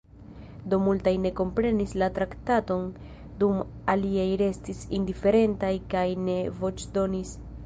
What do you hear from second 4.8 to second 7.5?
indiferentaj kaj ne voĉdonis.